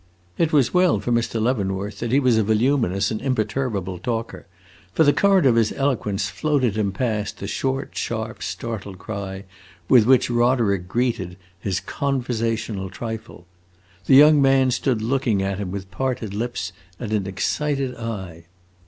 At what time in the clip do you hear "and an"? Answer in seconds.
16.99-17.27